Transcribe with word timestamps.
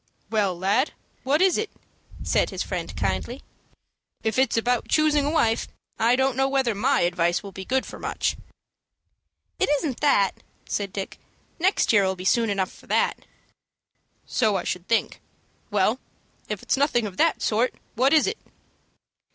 "Well, 0.31 0.55
my 0.55 0.59
lad, 0.67 0.93
what 1.21 1.43
is 1.43 1.59
it?" 1.59 1.69
said 2.23 2.49
his 2.49 2.63
friend, 2.63 2.97
kindly. 2.97 3.43
"If 4.23 4.39
it's 4.39 4.57
about 4.57 4.87
choosing 4.87 5.25
a 5.27 5.29
wife, 5.29 5.67
I 5.99 6.15
don't 6.15 6.35
know 6.35 6.49
whether 6.49 6.73
my 6.73 7.01
advice 7.01 7.43
will 7.43 7.51
be 7.51 7.65
good 7.65 7.85
for 7.85 7.99
much." 7.99 8.35
"It 9.59 9.69
isn't 9.77 9.99
that," 9.99 10.41
said 10.67 10.91
Dick. 10.91 11.19
"Next 11.59 11.93
year'll 11.93 12.15
be 12.15 12.25
soon 12.25 12.49
enough 12.49 12.71
for 12.71 12.87
that." 12.87 13.19
"So 14.25 14.55
I 14.55 14.63
should 14.63 14.87
think. 14.87 15.21
Well, 15.69 15.99
if 16.49 16.63
it's 16.63 16.77
nothing 16.77 17.05
of 17.05 17.17
that 17.17 17.43
sort, 17.43 17.75
what 17.93 18.11
is 18.11 18.25
it?" 18.25 18.39